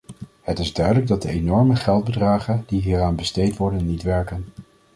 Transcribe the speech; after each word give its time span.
Het 0.41 0.59
is 0.59 0.73
duidelijk 0.73 1.07
dat 1.07 1.21
de 1.21 1.29
enorme 1.29 1.75
geldbedragen 1.75 2.63
die 2.67 2.81
hieraan 2.81 3.15
besteed 3.15 3.57
worden, 3.57 3.85
niet 3.85 4.01
werken. 4.03 4.45